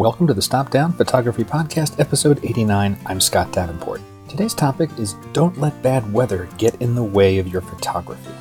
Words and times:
Welcome 0.00 0.26
to 0.28 0.32
the 0.32 0.40
Stop 0.40 0.70
Down 0.70 0.94
Photography 0.94 1.44
Podcast, 1.44 2.00
episode 2.00 2.42
89. 2.42 2.96
I'm 3.04 3.20
Scott 3.20 3.52
Davenport. 3.52 4.00
Today's 4.30 4.54
topic 4.54 4.88
is 4.98 5.12
Don't 5.34 5.60
let 5.60 5.82
bad 5.82 6.10
weather 6.10 6.48
get 6.56 6.74
in 6.76 6.94
the 6.94 7.02
way 7.04 7.36
of 7.36 7.48
your 7.48 7.60
photography. 7.60 8.32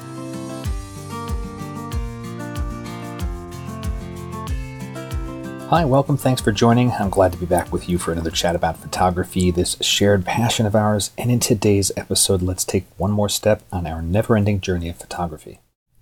Hi, 5.68 5.84
welcome. 5.84 6.16
Thanks 6.16 6.42
for 6.42 6.54
joining. 6.54 6.94
I'm 6.94 7.10
glad 7.10 7.34
to 7.34 7.38
be 7.38 7.46
back 7.46 7.74
with 7.74 7.90
you 7.90 7.98
for 7.98 8.14
another 8.14 8.32
chat 8.32 8.56
about 8.56 8.78
photography, 8.78 9.52
this 9.52 9.76
shared 9.82 10.24
passion 10.24 10.66
of 10.66 10.78
ours. 10.78 11.12
And 11.18 11.30
in 11.30 11.42
today's 11.42 11.92
episode, 11.98 12.42
let's 12.42 12.64
take 12.64 12.86
one 12.96 13.12
more 13.12 13.28
step 13.28 13.64
on 13.70 13.86
our 13.86 14.02
never 14.02 14.38
ending 14.38 14.62
journey 14.62 14.88
of 14.88 14.96
photography. 14.96 15.60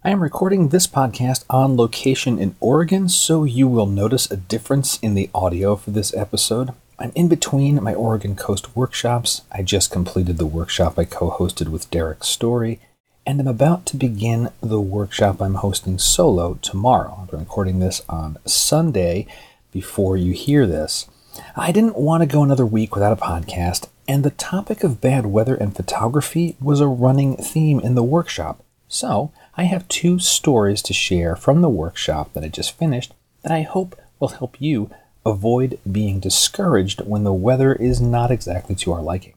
I 0.08 0.12
am 0.12 0.24
recording 0.24 0.70
this 0.70 0.88
podcast 0.88 1.44
on 1.50 1.76
location 1.76 2.40
in 2.40 2.56
Oregon, 2.62 3.10
so 3.10 3.44
you 3.44 3.68
will 3.68 3.86
notice 3.86 4.32
a 4.32 4.38
difference 4.38 4.98
in 5.00 5.16
the 5.16 5.30
audio 5.36 5.76
for 5.76 5.92
this 5.92 6.14
episode. 6.14 6.72
I'm 6.98 7.12
in 7.14 7.28
between 7.28 7.84
my 7.84 7.94
Oregon 7.94 8.34
Coast 8.34 8.74
workshops. 8.74 9.42
I 9.52 9.64
just 9.64 9.92
completed 9.92 10.38
the 10.38 10.46
workshop 10.46 10.98
I 10.98 11.04
co 11.04 11.30
hosted 11.30 11.68
with 11.68 11.92
Derrick 11.92 12.24
Story, 12.24 12.80
and 13.26 13.42
I'm 13.42 13.50
about 13.50 13.86
to 13.88 13.98
begin 13.98 14.50
the 14.62 14.80
workshop 14.80 15.42
I'm 15.42 15.56
hosting 15.56 16.00
solo 16.00 16.54
tomorrow. 16.62 17.28
I'm 17.30 17.40
recording 17.40 17.80
this 17.80 18.02
on 18.08 18.38
Sunday 18.46 19.28
before 19.74 20.16
you 20.16 20.32
hear 20.32 20.66
this. 20.66 21.10
I 21.54 21.74
didn't 21.74 21.98
want 21.98 22.22
to 22.22 22.34
go 22.34 22.44
another 22.44 22.66
week 22.66 22.96
without 22.96 23.12
a 23.12 23.22
podcast, 23.22 23.90
and 24.08 24.24
the 24.24 24.32
topic 24.32 24.86
of 24.86 25.02
bad 25.02 25.26
weather 25.26 25.56
and 25.56 25.76
photography 25.76 26.56
was 26.62 26.80
a 26.80 26.88
running 26.88 27.36
theme 27.36 27.82
in 27.82 27.96
the 27.96 28.04
workshop. 28.04 28.64
So, 28.88 29.32
I 29.56 29.64
have 29.64 29.88
two 29.88 30.20
stories 30.20 30.82
to 30.84 30.94
share 30.94 31.36
from 31.36 31.62
the 31.62 31.70
workshop 31.70 32.34
that 32.34 32.44
I 32.44 32.48
just 32.48 32.78
finished 32.78 33.14
that 33.42 33.52
I 33.52 33.64
hope 33.64 34.00
will 34.20 34.30
help 34.30 34.56
you 34.60 34.90
avoid 35.26 35.80
being 35.90 36.20
discouraged 36.20 37.02
when 37.02 37.24
the 37.24 37.34
weather 37.34 37.74
is 37.74 38.00
not 38.00 38.32
exactly 38.32 38.76
to 38.76 38.94
our 38.94 39.02
liking. 39.02 39.34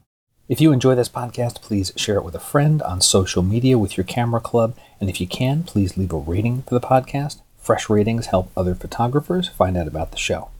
If 0.49 0.61
you 0.61 0.73
enjoy 0.73 0.95
this 0.95 1.09
podcast, 1.09 1.63
please 1.63 1.93
share 1.97 2.17
it 2.17 2.25
with 2.25 2.35
a 2.35 2.41
friend 2.41 2.83
on 2.83 3.01
social 3.01 3.43
media 3.43 3.79
with 3.79 3.97
your 3.97 4.05
camera 4.05 4.41
club, 4.41 4.77
and 5.01 5.09
if 5.09 5.21
you 5.21 5.27
can, 5.27 5.63
please 5.63 5.97
leave 5.97 6.13
a 6.13 6.17
rating 6.17 6.63
for 6.63 6.75
the 6.75 6.87
podcast. 6.87 7.41
Fresh 7.59 7.89
ratings 7.89 8.27
help 8.27 8.51
other 8.57 8.75
photographers 8.75 9.49
find 9.49 9.77
out 9.77 9.87
about 9.87 10.13
the 10.13 10.19
show. 10.19 10.51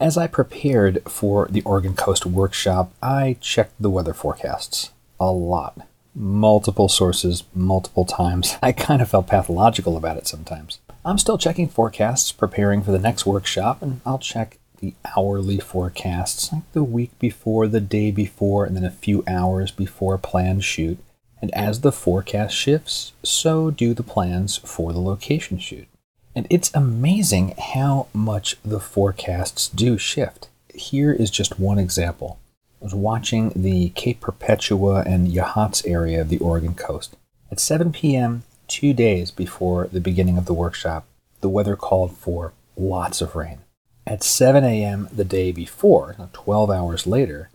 As 0.00 0.16
I 0.16 0.26
prepared 0.26 1.02
for 1.04 1.46
the 1.50 1.62
Oregon 1.62 1.94
Coast 1.94 2.26
workshop, 2.26 2.92
I 3.02 3.36
checked 3.40 3.80
the 3.80 3.90
weather 3.90 4.12
forecasts 4.12 4.90
a 5.20 5.30
lot 5.30 5.86
multiple 6.14 6.88
sources 6.88 7.44
multiple 7.54 8.04
times. 8.04 8.56
I 8.62 8.72
kind 8.72 9.02
of 9.02 9.10
felt 9.10 9.26
pathological 9.26 9.96
about 9.96 10.16
it 10.16 10.26
sometimes. 10.26 10.78
I'm 11.04 11.18
still 11.18 11.38
checking 11.38 11.68
forecasts, 11.68 12.32
preparing 12.32 12.82
for 12.82 12.90
the 12.90 12.98
next 12.98 13.26
workshop, 13.26 13.82
and 13.82 14.00
I'll 14.06 14.18
check 14.18 14.58
the 14.78 14.94
hourly 15.16 15.58
forecasts 15.58 16.52
like 16.52 16.70
the 16.72 16.84
week 16.84 17.18
before, 17.18 17.66
the 17.66 17.80
day 17.80 18.10
before, 18.10 18.64
and 18.64 18.76
then 18.76 18.84
a 18.84 18.90
few 18.90 19.22
hours 19.26 19.70
before 19.70 20.14
a 20.14 20.18
planned 20.18 20.64
shoot. 20.64 20.98
And 21.40 21.52
as 21.54 21.80
the 21.80 21.92
forecast 21.92 22.54
shifts, 22.54 23.12
so 23.22 23.70
do 23.70 23.92
the 23.92 24.02
plans 24.02 24.56
for 24.56 24.92
the 24.92 25.00
location 25.00 25.58
shoot. 25.58 25.88
And 26.34 26.46
it's 26.50 26.70
amazing 26.74 27.54
how 27.58 28.08
much 28.12 28.56
the 28.64 28.80
forecasts 28.80 29.68
do 29.68 29.98
shift. 29.98 30.48
Here 30.74 31.12
is 31.12 31.30
just 31.30 31.60
one 31.60 31.78
example 31.78 32.38
was 32.84 32.94
watching 32.94 33.50
the 33.56 33.88
Cape 33.90 34.20
Perpetua 34.20 35.04
and 35.06 35.28
Yachats 35.28 35.88
area 35.88 36.20
of 36.20 36.28
the 36.28 36.38
Oregon 36.38 36.74
coast. 36.74 37.16
At 37.50 37.58
7 37.58 37.92
p.m., 37.92 38.42
two 38.68 38.92
days 38.92 39.30
before 39.30 39.88
the 39.90 40.02
beginning 40.02 40.36
of 40.36 40.44
the 40.44 40.52
workshop, 40.52 41.06
the 41.40 41.48
weather 41.48 41.76
called 41.76 42.14
for 42.14 42.52
lots 42.76 43.22
of 43.22 43.34
rain. 43.34 43.60
At 44.06 44.22
7 44.22 44.64
a.m. 44.64 45.08
the 45.10 45.24
day 45.24 45.50
before, 45.50 46.14
12 46.34 46.70
hours 46.70 47.06
later, 47.06 47.48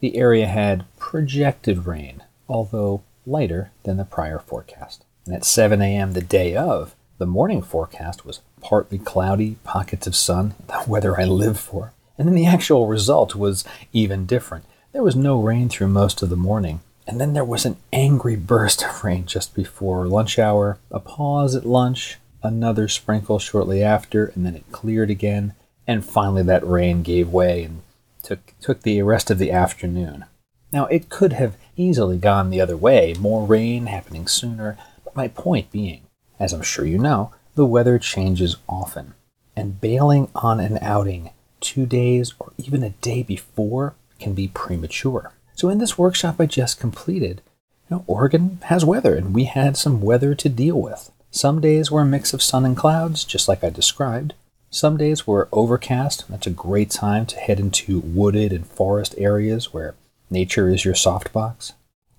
the 0.00 0.18
area 0.18 0.46
had 0.46 0.84
projected 0.98 1.86
rain, 1.86 2.22
although 2.46 3.02
lighter 3.24 3.70
than 3.84 3.96
the 3.96 4.04
prior 4.04 4.38
forecast. 4.38 5.06
And 5.24 5.34
at 5.34 5.46
7 5.46 5.80
a.m. 5.80 6.12
the 6.12 6.20
day 6.20 6.54
of, 6.54 6.94
the 7.16 7.24
morning 7.24 7.62
forecast 7.62 8.26
was 8.26 8.42
partly 8.60 8.98
cloudy, 8.98 9.56
pockets 9.64 10.06
of 10.06 10.14
sun, 10.14 10.54
the 10.66 10.84
weather 10.86 11.18
I 11.18 11.24
live 11.24 11.58
for. 11.58 11.94
And 12.18 12.28
then 12.28 12.34
the 12.34 12.46
actual 12.46 12.86
result 12.86 13.34
was 13.34 13.64
even 13.94 14.26
different. 14.26 14.66
There 14.94 15.02
was 15.02 15.16
no 15.16 15.40
rain 15.40 15.68
through 15.68 15.88
most 15.88 16.22
of 16.22 16.30
the 16.30 16.36
morning, 16.36 16.78
and 17.04 17.20
then 17.20 17.32
there 17.32 17.44
was 17.44 17.66
an 17.66 17.78
angry 17.92 18.36
burst 18.36 18.84
of 18.84 19.02
rain 19.02 19.26
just 19.26 19.52
before 19.52 20.06
lunch 20.06 20.38
hour, 20.38 20.78
a 20.88 21.00
pause 21.00 21.56
at 21.56 21.66
lunch, 21.66 22.18
another 22.44 22.86
sprinkle 22.86 23.40
shortly 23.40 23.82
after, 23.82 24.26
and 24.26 24.46
then 24.46 24.54
it 24.54 24.70
cleared 24.70 25.10
again, 25.10 25.54
and 25.84 26.04
finally 26.04 26.44
that 26.44 26.64
rain 26.64 27.02
gave 27.02 27.28
way 27.28 27.64
and 27.64 27.82
took, 28.22 28.54
took 28.60 28.82
the 28.82 29.02
rest 29.02 29.32
of 29.32 29.38
the 29.38 29.50
afternoon. 29.50 30.26
Now, 30.72 30.86
it 30.86 31.08
could 31.08 31.32
have 31.32 31.56
easily 31.76 32.16
gone 32.16 32.50
the 32.50 32.60
other 32.60 32.76
way, 32.76 33.16
more 33.18 33.44
rain 33.44 33.86
happening 33.86 34.28
sooner, 34.28 34.78
but 35.02 35.16
my 35.16 35.26
point 35.26 35.72
being, 35.72 36.02
as 36.38 36.52
I'm 36.52 36.62
sure 36.62 36.86
you 36.86 36.98
know, 36.98 37.32
the 37.56 37.66
weather 37.66 37.98
changes 37.98 38.58
often, 38.68 39.14
and 39.56 39.80
bailing 39.80 40.28
on 40.36 40.60
an 40.60 40.78
outing 40.80 41.30
two 41.60 41.84
days 41.84 42.32
or 42.38 42.52
even 42.58 42.84
a 42.84 42.90
day 42.90 43.24
before 43.24 43.96
can 44.18 44.34
be 44.34 44.48
premature. 44.48 45.32
So 45.54 45.68
in 45.68 45.78
this 45.78 45.98
workshop 45.98 46.36
I 46.38 46.46
just 46.46 46.80
completed, 46.80 47.42
you 47.88 47.96
know, 47.96 48.04
Oregon 48.06 48.58
has 48.64 48.84
weather, 48.84 49.14
and 49.14 49.34
we 49.34 49.44
had 49.44 49.76
some 49.76 50.00
weather 50.00 50.34
to 50.34 50.48
deal 50.48 50.80
with. 50.80 51.10
Some 51.30 51.60
days 51.60 51.90
were 51.90 52.02
a 52.02 52.06
mix 52.06 52.32
of 52.32 52.42
sun 52.42 52.64
and 52.64 52.76
clouds, 52.76 53.24
just 53.24 53.48
like 53.48 53.62
I 53.62 53.70
described. 53.70 54.34
Some 54.70 54.96
days 54.96 55.26
were 55.26 55.48
overcast. 55.52 56.24
That's 56.28 56.46
a 56.46 56.50
great 56.50 56.90
time 56.90 57.26
to 57.26 57.36
head 57.36 57.60
into 57.60 58.00
wooded 58.00 58.52
and 58.52 58.66
forest 58.66 59.14
areas 59.18 59.72
where 59.72 59.94
nature 60.30 60.68
is 60.68 60.84
your 60.84 60.94
softbox. 60.94 61.72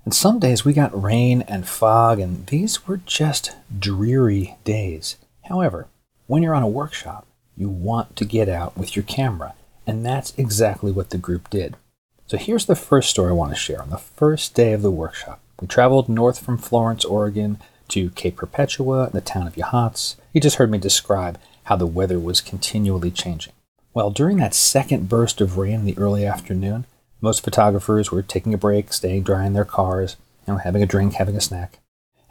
And 0.05 0.13
some 0.13 0.39
days 0.39 0.63
we 0.63 0.71
got 0.71 1.01
rain 1.01 1.41
and 1.47 1.67
fog, 1.67 2.19
and 2.19 2.45
these 2.47 2.87
were 2.87 2.97
just 2.97 3.55
dreary 3.77 4.55
days. 4.63 5.17
However, 5.45 5.87
when 6.27 6.43
you're 6.43 6.55
on 6.55 6.63
a 6.63 6.67
workshop, 6.67 7.25
you 7.57 7.69
want 7.69 8.15
to 8.17 8.25
get 8.25 8.47
out 8.47 8.77
with 8.77 8.95
your 8.95 9.03
camera, 9.03 9.53
and 9.87 10.05
that's 10.05 10.33
exactly 10.37 10.91
what 10.91 11.09
the 11.09 11.17
group 11.17 11.49
did. 11.49 11.75
So 12.27 12.37
here's 12.37 12.65
the 12.65 12.75
first 12.75 13.11
story 13.11 13.29
I 13.29 13.33
want 13.33 13.51
to 13.51 13.55
share. 13.55 13.83
On 13.83 13.91
the 13.91 13.99
first 13.99 14.55
day 14.55 14.73
of 14.73 14.81
the 14.81 14.89
workshop, 14.89 15.39
we 15.61 15.67
traveled 15.67 16.09
north 16.09 16.39
from 16.39 16.57
Florence, 16.57 17.05
Oregon 17.05 17.59
to 17.89 18.09
Cape 18.11 18.37
Perpetua, 18.37 19.11
the 19.13 19.21
town 19.21 19.45
of 19.45 19.53
Yachats. 19.53 20.15
You 20.33 20.41
just 20.41 20.55
heard 20.55 20.71
me 20.71 20.79
describe 20.79 21.37
how 21.65 21.75
the 21.75 21.85
weather 21.85 22.19
was 22.19 22.41
continually 22.41 23.11
changing. 23.11 23.53
Well, 23.93 24.09
during 24.09 24.37
that 24.37 24.55
second 24.55 25.07
burst 25.07 25.39
of 25.39 25.59
rain 25.59 25.75
in 25.75 25.85
the 25.85 25.97
early 25.99 26.25
afternoon, 26.25 26.85
most 27.21 27.43
photographers 27.43 28.11
were 28.11 28.23
taking 28.23 28.55
a 28.55 28.57
break, 28.57 28.91
staying 28.91 29.21
dry 29.21 29.45
in 29.45 29.53
their 29.53 29.63
cars, 29.63 30.15
you 30.47 30.53
know, 30.53 30.59
having 30.59 30.81
a 30.81 30.87
drink, 30.87 31.13
having 31.13 31.35
a 31.35 31.41
snack. 31.41 31.77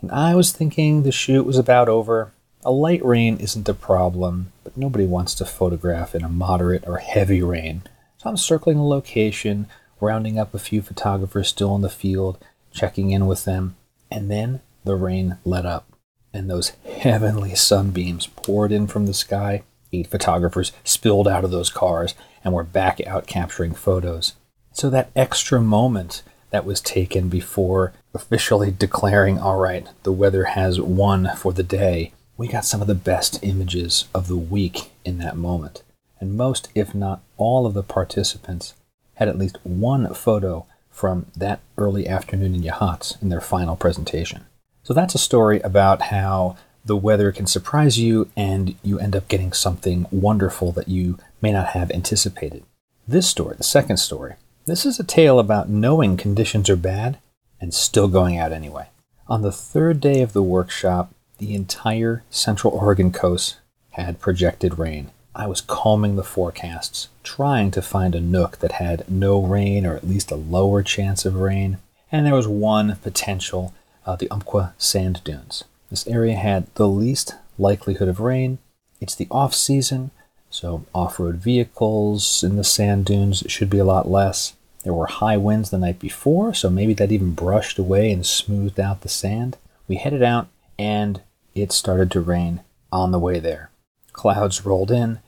And 0.01 0.11
I 0.11 0.35
was 0.35 0.51
thinking 0.51 1.05
the 1.05 1.13
shoot 1.13 1.47
was 1.47 1.57
about 1.57 1.89
over. 1.89 2.33
A 2.65 2.73
light 2.73 3.05
rain 3.05 3.37
isn't 3.37 3.69
a 3.69 3.75
problem, 3.75 4.51
but 4.65 4.77
nobody 4.77 5.07
wants 5.07 5.37
to 5.37 5.45
photograph 5.45 6.17
in 6.17 6.25
a 6.25 6.29
moderate 6.29 6.85
or 6.85 6.99
heavy 6.99 7.43
rain. 7.43 7.83
So 8.19 8.29
I'm 8.29 8.37
circling 8.37 8.79
a 8.79 8.87
location, 8.87 9.69
rounding 10.01 10.39
up 10.39 10.55
a 10.55 10.59
few 10.59 10.83
photographers 10.83 11.49
still 11.49 11.75
in 11.75 11.83
the 11.83 11.89
field, 11.89 12.39
checking 12.73 13.11
in 13.11 13.27
with 13.27 13.45
them, 13.45 13.77
and 14.11 14.31
then 14.31 14.61
the 14.85 14.97
rain 14.97 15.39
let 15.45 15.65
up, 15.65 15.87
and 16.33 16.49
those 16.49 16.73
heavenly 16.99 17.55
sunbeams 17.55 18.27
poured 18.27 18.73
in 18.73 18.87
from 18.87 19.07
the 19.07 19.15
sky. 19.15 19.63
Eight 19.93 20.09
photographers 20.09 20.73
spilled 20.83 21.29
out 21.29 21.45
of 21.45 21.51
those 21.51 21.71
cars 21.71 22.15
and 22.43 22.53
were 22.53 22.65
back 22.65 23.01
out 23.07 23.27
capturing 23.27 23.75
photos. 23.75 24.35
So 24.73 24.91
that 24.91 25.11
extra 25.15 25.61
moment 25.61 26.23
that 26.51 26.65
was 26.65 26.81
taken 26.81 27.29
before 27.29 27.93
officially 28.13 28.71
declaring, 28.79 29.39
all 29.39 29.59
right, 29.59 29.87
the 30.03 30.13
weather 30.13 30.45
has 30.45 30.81
won 30.81 31.31
for 31.37 31.53
the 31.53 31.63
day, 31.63 32.13
we 32.37 32.49
got 32.49 32.65
some 32.65 32.81
of 32.81 32.89
the 32.89 32.95
best 32.95 33.39
images 33.43 34.07
of 34.15 34.27
the 34.27 34.37
week 34.37 34.91
in 35.05 35.19
that 35.19 35.37
moment. 35.37 35.83
And 36.21 36.37
most, 36.37 36.69
if 36.75 36.95
not 36.95 37.23
all, 37.37 37.67
of 37.67 37.75
the 37.75 37.83
participants 37.83 38.75
had 39.15 39.29
at 39.29 39.39
least 39.39 39.59
one 39.65 40.13
photo 40.15 40.67
from 40.91 41.27
that 41.37 41.61
early 41.77 42.09
afternoon 42.09 42.55
in 42.55 42.63
Yachats 42.63 43.21
in 43.21 43.29
their 43.29 43.41
final 43.41 43.77
presentation. 43.77 44.45
So 44.83 44.95
that's 44.95 45.15
a 45.15 45.19
story 45.19 45.61
about 45.61 46.03
how 46.03 46.57
the 46.85 46.97
weather 46.97 47.33
can 47.33 47.47
surprise 47.47 47.99
you 47.99 48.31
and 48.37 48.75
you 48.83 48.99
end 48.99 49.17
up 49.17 49.27
getting 49.29 49.53
something 49.53 50.07
wonderful 50.11 50.71
that 50.73 50.89
you 50.89 51.19
may 51.41 51.53
not 51.53 51.69
have 51.69 51.91
anticipated. 51.91 52.63
This 53.09 53.29
story, 53.29 53.57
the 53.57 53.65
second 53.65 53.97
story, 53.97 54.35
this 54.67 54.87
is 54.87 55.01
a 55.01 55.05
tale 55.05 55.39
about 55.39 55.69
knowing 55.69 56.17
conditions 56.17 56.71
are 56.71 56.77
bad 56.77 57.19
and 57.61 57.73
still 57.75 58.09
going 58.09 58.39
out 58.39 58.53
anyway. 58.53 58.89
On 59.27 59.43
the 59.43 59.53
third 59.53 60.01
day 60.01 60.21
of 60.21 60.33
the 60.33 60.43
workshop, 60.43 61.13
the 61.39 61.55
entire 61.55 62.23
central 62.31 62.73
Oregon 62.75 63.11
coast 63.11 63.57
had 63.91 64.21
projected 64.21 64.79
rain. 64.79 65.11
I 65.37 65.47
was 65.47 65.61
combing 65.61 66.17
the 66.17 66.23
forecasts, 66.23 67.09
trying 67.25 67.71
to 67.73 67.83
find 67.83 68.15
a 68.15 68.21
nook 68.21 68.59
that 68.59 68.73
had 68.73 69.09
no 69.11 69.43
rain 69.43 69.85
or 69.85 69.97
at 69.97 70.07
least 70.07 70.31
a 70.31 70.37
lower 70.37 70.83
chance 70.83 71.25
of 71.25 71.35
rain, 71.37 71.79
and 72.13 72.25
there 72.25 72.35
was 72.35 72.47
one 72.47 72.97
potential, 73.03 73.75
uh, 74.07 74.15
the 74.15 74.31
Umpqua 74.31 74.75
Sand 74.79 75.21
Dunes. 75.25 75.65
This 75.91 76.07
area 76.07 76.37
had 76.37 76.73
the 76.77 76.89
least 76.89 77.35
likelihood 77.59 78.09
of 78.09 78.21
rain. 78.21 78.59
It's 79.01 79.15
the 79.17 79.27
off 79.31 79.55
season, 79.55 80.13
So, 80.51 80.85
off 80.95 81.19
road 81.19 81.37
vehicles 81.37 82.45
in 82.45 82.55
the 82.55 82.63
sand 82.63 83.07
dunes 83.07 83.43
should 83.49 83.69
be 83.69 83.81
a 83.81 83.85
lot 83.85 84.09
less. 84.09 84.53
There 84.85 84.95
were 84.95 85.07
high 85.07 85.37
winds 85.37 85.71
the 85.71 85.79
night 85.79 85.99
before, 85.99 86.55
so 86.55 86.71
maybe 86.71 86.95
that 86.95 87.11
even 87.11 87.35
brushed 87.35 87.77
away 87.77 88.13
and 88.13 88.25
smoothed 88.25 88.79
out 88.79 89.01
the 89.01 89.09
sand. 89.09 89.57
We 89.89 89.97
headed 89.97 90.23
out, 90.23 90.47
and 90.79 91.23
it 91.57 91.73
started 91.73 92.09
to 92.13 92.21
rain 92.21 92.61
on 92.93 93.11
the 93.11 93.19
way 93.19 93.41
there. 93.41 93.71
Clouds 94.13 94.65
rolled 94.65 94.93
in. 94.93 95.19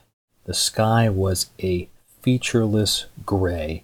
The 0.47 0.53
sky 0.53 1.09
was 1.09 1.49
a 1.61 1.89
featureless 2.21 3.07
gray, 3.25 3.83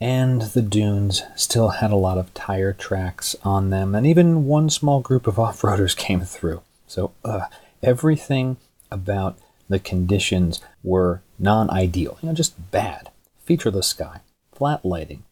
and 0.00 0.42
the 0.42 0.62
dunes 0.62 1.24
still 1.34 1.70
had 1.70 1.90
a 1.90 1.96
lot 1.96 2.18
of 2.18 2.32
tire 2.34 2.72
tracks 2.72 3.34
on 3.42 3.70
them, 3.70 3.96
and 3.96 4.06
even 4.06 4.46
one 4.46 4.70
small 4.70 5.00
group 5.00 5.26
of 5.26 5.38
off 5.40 5.62
roaders 5.62 5.96
came 5.96 6.20
through. 6.20 6.62
So, 6.86 7.10
uh, 7.24 7.46
everything 7.82 8.58
about 8.92 9.36
the 9.68 9.80
conditions 9.80 10.60
were 10.84 11.20
non 11.36 11.68
ideal, 11.70 12.16
you 12.22 12.28
know, 12.28 12.34
just 12.34 12.70
bad. 12.70 13.10
Featureless 13.44 13.88
sky, 13.88 14.20
flat 14.52 14.84
lighting, 14.84 15.24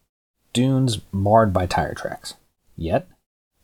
dunes 0.51 0.99
marred 1.13 1.53
by 1.53 1.65
tire 1.65 1.93
tracks. 1.93 2.33
Yet, 2.75 3.07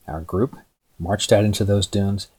our 0.08 0.22
group 0.22 0.56
marched 0.98 1.34
out 1.34 1.44
into 1.44 1.66
those 1.66 1.86
dunes 1.86 2.30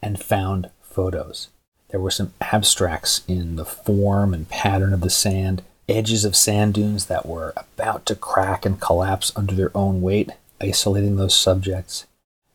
and 0.00 0.22
found 0.22 0.70
photos. 0.80 1.48
There 1.90 2.00
were 2.00 2.10
some 2.10 2.32
abstracts 2.40 3.22
in 3.26 3.56
the 3.56 3.64
form 3.64 4.34
and 4.34 4.48
pattern 4.48 4.92
of 4.92 5.00
the 5.00 5.10
sand, 5.10 5.62
edges 5.88 6.24
of 6.24 6.36
sand 6.36 6.74
dunes 6.74 7.06
that 7.06 7.24
were 7.24 7.54
about 7.56 8.04
to 8.06 8.14
crack 8.14 8.66
and 8.66 8.80
collapse 8.80 9.32
under 9.34 9.54
their 9.54 9.76
own 9.76 10.02
weight, 10.02 10.32
isolating 10.60 11.16
those 11.16 11.34
subjects. 11.34 12.06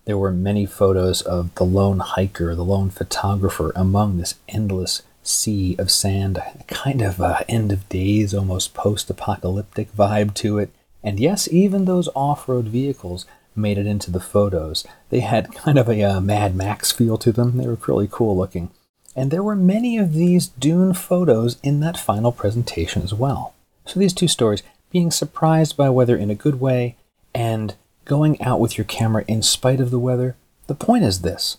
There 0.06 0.18
were 0.18 0.32
many 0.32 0.66
photos 0.66 1.22
of 1.22 1.56
the 1.56 1.64
lone 1.64 2.00
hiker, 2.00 2.54
the 2.54 2.64
lone 2.64 2.90
photographer 2.90 3.72
among 3.76 4.18
this 4.18 4.36
endless 4.50 5.02
sea 5.24 5.76
of 5.80 5.90
sand, 5.90 6.38
a 6.38 6.64
kind 6.68 7.02
of 7.02 7.20
uh, 7.22 7.40
end 7.48 7.72
of 7.72 7.88
days, 7.90 8.34
almost 8.34 8.74
post 8.74 9.10
apocalyptic 9.10 9.92
vibe 9.96 10.34
to 10.36 10.60
it. 10.60 10.72
And 11.02 11.20
yes, 11.20 11.48
even 11.52 11.86
those 11.86 12.10
off 12.16 12.48
road 12.48 12.66
vehicles 12.66 13.26
made 13.56 13.78
it 13.78 13.88
into 13.88 14.12
the 14.12 14.20
photos. 14.20 14.86
They 15.10 15.22
had 15.22 15.54
kind 15.54 15.78
of 15.80 15.90
a 15.90 16.04
uh, 16.04 16.22
Mad 16.22 16.56
Max 16.56 16.92
feel 16.92 17.18
to 17.20 17.32
them. 17.32 17.58
They 17.58 17.68
were 17.68 17.78
really 17.88 18.08
cool 18.12 18.38
looking. 18.38 18.72
And 19.16 19.30
there 19.30 19.44
were 19.44 19.56
many 19.56 19.98
of 19.98 20.14
these 20.14 20.48
Dune 20.48 20.94
photos 20.94 21.58
in 21.62 21.80
that 21.82 22.00
final 22.00 22.32
presentation 22.32 23.04
as 23.04 23.14
well. 23.14 23.54
So 23.86 24.00
these 24.00 24.14
two 24.14 24.28
stories, 24.28 24.64
being 24.92 25.12
surprised 25.12 25.78
by 25.78 25.90
weather 25.90 26.16
in 26.16 26.30
a 26.30 26.36
good 26.36 26.60
way 26.60 26.96
and 27.34 27.76
going 28.06 28.42
out 28.42 28.60
with 28.60 28.78
your 28.78 28.86
camera 28.86 29.24
in 29.28 29.42
spite 29.42 29.80
of 29.80 29.92
the 29.92 30.00
weather, 30.00 30.36
the 30.68 30.76
point 30.76 31.04
is 31.04 31.22
this. 31.22 31.58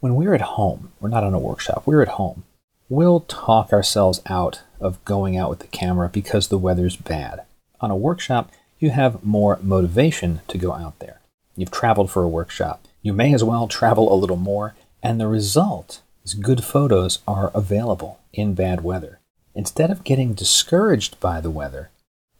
When 0.00 0.14
we're 0.14 0.34
at 0.34 0.40
home, 0.42 0.92
we're 1.00 1.08
not 1.08 1.24
on 1.24 1.34
a 1.34 1.38
workshop, 1.38 1.82
we're 1.86 2.02
at 2.02 2.08
home, 2.08 2.44
we'll 2.88 3.20
talk 3.20 3.72
ourselves 3.72 4.20
out 4.26 4.62
of 4.80 5.02
going 5.04 5.36
out 5.36 5.50
with 5.50 5.60
the 5.60 5.66
camera 5.68 6.08
because 6.08 6.48
the 6.48 6.58
weather's 6.58 6.96
bad. 6.96 7.42
On 7.80 7.90
a 7.90 7.96
workshop, 7.96 8.50
you 8.78 8.90
have 8.90 9.24
more 9.24 9.58
motivation 9.62 10.40
to 10.48 10.58
go 10.58 10.72
out 10.72 10.98
there. 10.98 11.20
You've 11.56 11.70
traveled 11.70 12.10
for 12.10 12.22
a 12.22 12.28
workshop. 12.28 12.86
You 13.02 13.12
may 13.12 13.32
as 13.32 13.42
well 13.42 13.66
travel 13.66 14.12
a 14.12 14.16
little 14.16 14.36
more, 14.36 14.74
and 15.02 15.20
the 15.20 15.26
result 15.26 16.02
is 16.24 16.34
good 16.34 16.64
photos 16.64 17.18
are 17.28 17.50
available 17.54 18.18
in 18.32 18.54
bad 18.54 18.82
weather. 18.82 19.20
Instead 19.54 19.90
of 19.90 20.04
getting 20.04 20.32
discouraged 20.32 21.20
by 21.20 21.40
the 21.40 21.50
weather, 21.50 21.90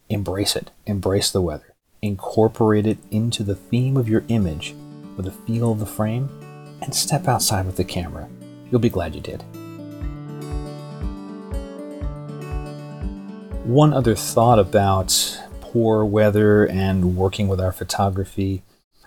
embrace 0.09 0.57
it. 0.57 0.71
Embrace 0.87 1.31
the 1.31 1.43
weather. 1.43 1.75
Incorporate 2.01 2.87
it 2.87 2.99
into 3.11 3.43
the 3.43 3.55
theme 3.55 3.97
of 3.97 4.09
your 4.09 4.25
image 4.29 4.75
with 5.17 5.27
the 5.27 5.33
feel 5.33 5.73
of 5.73 5.79
the 5.79 5.87
frame, 5.87 6.29
and 6.83 6.95
step 6.95 7.29
outside 7.29 7.67
with 7.67 7.77
the 7.77 7.85
camera. 7.85 8.29
You'll 8.71 8.81
be 8.81 8.89
glad 8.89 9.15
you 9.15 9.21
did. 9.21 9.43
One 13.65 13.93
other 13.93 14.17
thought 14.17 14.59
about 14.59 15.41
poor 15.61 16.05
weather 16.05 16.67
and 16.67 17.17
working 17.17 17.49
with 17.49 17.61
our 17.61 17.73
photography 17.73 18.63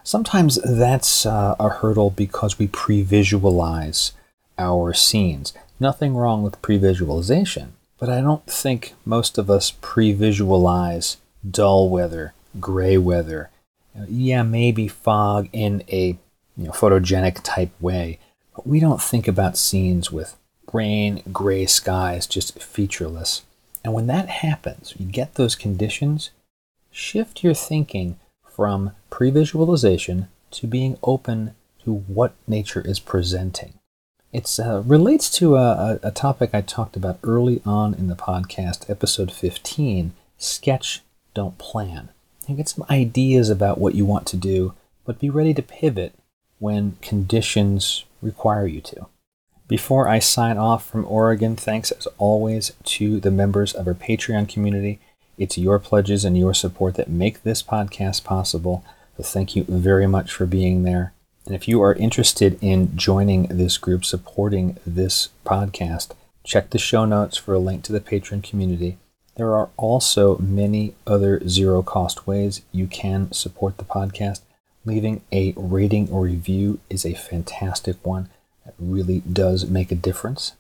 Sometimes 0.08 0.58
that's 0.64 1.26
uh, 1.26 1.58
a 1.60 1.68
hurdle 1.68 2.12
because 2.12 2.58
we 2.58 2.68
pre 2.68 3.02
visualize 3.02 4.14
our 4.58 4.94
scenes. 4.94 5.54
Nothing 5.80 6.16
wrong 6.16 6.44
with 6.44 6.62
pre 6.62 6.78
visualization, 6.78 7.74
but 8.00 8.10
I 8.10 8.22
don't 8.22 8.46
think 8.46 8.94
most 9.06 9.38
of 9.38 9.50
us 9.50 9.74
pre 9.82 10.14
visualize 10.14 11.18
dull 11.50 11.90
weather, 11.90 12.34
gray 12.60 12.98
weather. 12.98 13.50
Yeah, 14.08 14.44
maybe 14.44 14.88
fog 14.88 15.50
in 15.52 15.84
a 15.90 16.18
you 16.56 16.66
know, 16.66 16.72
photogenic 16.72 17.42
type 17.44 17.72
way, 17.80 18.20
but 18.56 18.68
we 18.68 18.80
don't 18.80 19.02
think 19.02 19.28
about 19.28 19.58
scenes 19.58 20.12
with 20.12 20.36
rain, 20.74 21.22
gray 21.32 21.66
skies, 21.66 22.28
just 22.28 22.62
featureless. 22.62 23.44
And 23.84 23.94
when 23.94 24.08
that 24.08 24.30
happens, 24.30 24.94
you 24.98 25.06
get 25.06 25.36
those 25.36 25.56
conditions, 25.56 26.32
shift 26.92 27.44
your 27.44 27.54
thinking 27.54 28.20
from 28.44 28.92
pre 29.10 29.30
visualization 29.30 30.28
to 30.52 30.68
being 30.68 30.98
open 31.04 31.56
to 31.84 31.94
what 31.94 32.34
nature 32.48 32.82
is 32.82 33.00
presenting. 33.00 33.77
It 34.34 34.60
uh, 34.60 34.82
relates 34.82 35.30
to 35.38 35.56
a, 35.56 36.00
a 36.04 36.12
topic 36.12 36.50
I 36.54 36.62
talked 36.62 36.98
about 36.98 37.20
early 37.24 37.62
on 37.66 37.94
in 37.94 38.08
the 38.08 38.16
podcast, 38.16 38.90
episode 38.90 39.32
15 39.32 40.14
Sketch, 40.38 41.02
Don't 41.34 41.58
Plan. 41.58 42.10
Get 42.54 42.70
some 42.70 42.86
ideas 42.90 43.50
about 43.50 43.78
what 43.78 43.96
you 43.96 44.06
want 44.06 44.28
to 44.28 44.38
do, 44.38 44.74
but 45.06 45.20
be 45.20 45.30
ready 45.30 45.54
to 45.54 45.62
pivot 45.62 46.14
when 46.60 46.98
conditions 47.02 48.06
require 48.22 48.68
you 48.68 48.82
to. 48.82 49.08
Before 49.68 50.08
I 50.08 50.20
sign 50.20 50.58
off 50.58 50.90
from 50.90 51.06
Oregon, 51.08 51.56
thanks 51.56 51.92
as 51.92 52.08
always 52.18 52.72
to 52.84 53.20
the 53.20 53.32
members 53.32 53.74
of 53.74 53.88
our 53.88 53.94
Patreon 53.94 54.48
community. 54.48 55.00
It's 55.38 55.58
your 55.58 55.78
pledges 55.78 56.24
and 56.24 56.38
your 56.38 56.54
support 56.54 56.96
that 56.96 57.10
make 57.10 57.44
this 57.44 57.62
podcast 57.62 58.24
possible. 58.24 58.84
So 59.18 59.24
thank 59.24 59.56
you 59.56 59.64
very 59.66 60.08
much 60.08 60.32
for 60.34 60.46
being 60.46 60.84
there. 60.84 61.14
And 61.48 61.56
if 61.56 61.66
you 61.66 61.82
are 61.82 61.94
interested 61.94 62.60
in 62.62 62.98
joining 62.98 63.44
this 63.44 63.78
group, 63.78 64.04
supporting 64.04 64.76
this 64.86 65.30
podcast, 65.46 66.12
check 66.44 66.72
the 66.72 66.78
show 66.78 67.06
notes 67.06 67.38
for 67.38 67.54
a 67.54 67.60
link 67.60 67.84
to 67.84 67.94
the 67.94 68.02
Patreon 68.02 68.44
community. 68.44 68.98
There 69.38 69.56
are 69.56 69.70
also 69.78 70.38
many 70.40 70.94
other 71.08 71.48
zero 71.48 71.82
cost 71.82 72.28
ways 72.28 72.64
you 72.74 72.86
can 72.86 73.32
support 73.32 73.78
the 73.78 73.86
podcast. 73.86 74.42
Leaving 74.84 75.22
a 75.32 75.54
rating 75.56 76.10
or 76.10 76.24
review 76.24 76.82
is 76.90 77.06
a 77.06 77.14
fantastic 77.14 78.06
one 78.06 78.28
that 78.66 78.74
really 78.78 79.22
does 79.22 79.70
make 79.70 79.90
a 79.90 79.96
difference. 79.96 80.52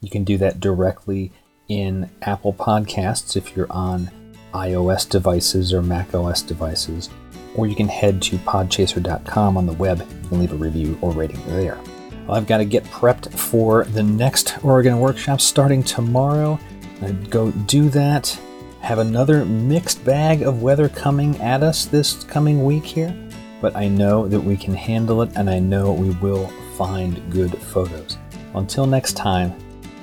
You 0.00 0.08
can 0.08 0.24
do 0.24 0.38
that 0.38 0.58
directly 0.58 1.32
in 1.68 2.08
Apple 2.22 2.54
Podcasts 2.54 3.36
if 3.36 3.54
you're 3.54 3.70
on 3.70 4.10
iOS 4.54 5.06
devices 5.06 5.70
or 5.70 5.82
macOS 5.82 6.40
devices, 6.40 7.10
or 7.54 7.66
you 7.66 7.74
can 7.74 7.88
head 7.88 8.22
to 8.22 8.36
podchaser.com 8.38 9.56
on 9.56 9.66
the 9.66 9.72
web. 9.72 10.00
and 10.00 10.40
leave 10.40 10.52
a 10.52 10.56
review 10.56 10.98
or 11.00 11.12
rating 11.12 11.40
there. 11.46 11.78
Well, 12.26 12.36
I've 12.36 12.46
got 12.46 12.58
to 12.58 12.64
get 12.64 12.84
prepped 12.84 13.32
for 13.36 13.84
the 13.84 14.02
next 14.02 14.64
Oregon 14.64 15.00
workshop 15.00 15.40
starting 15.40 15.82
tomorrow. 15.82 16.58
i 17.00 17.10
go 17.12 17.50
do 17.50 17.88
that. 17.90 18.38
Have 18.80 18.98
another 18.98 19.44
mixed 19.44 20.04
bag 20.04 20.42
of 20.42 20.62
weather 20.62 20.88
coming 20.88 21.40
at 21.40 21.62
us 21.62 21.84
this 21.84 22.24
coming 22.24 22.64
week 22.64 22.84
here, 22.84 23.14
but 23.60 23.76
I 23.76 23.86
know 23.88 24.26
that 24.26 24.40
we 24.40 24.56
can 24.56 24.74
handle 24.74 25.22
it 25.22 25.30
and 25.36 25.48
I 25.48 25.58
know 25.58 25.92
we 25.92 26.10
will 26.16 26.48
find 26.76 27.30
good 27.30 27.56
photos. 27.56 28.18
Until 28.54 28.86
next 28.86 29.16
time, 29.16 29.54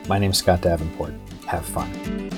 my 0.07 0.17
name 0.17 0.31
is 0.31 0.37
Scott 0.37 0.61
Davenport. 0.61 1.13
Have 1.45 1.65
fun. 1.65 2.29